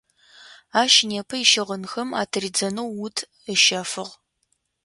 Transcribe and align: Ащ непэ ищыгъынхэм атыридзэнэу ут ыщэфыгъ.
Ащ 0.81 0.93
непэ 1.09 1.35
ищыгъынхэм 1.43 2.09
атыридзэнэу 2.21 2.89
ут 3.05 3.17
ыщэфыгъ. 3.53 4.11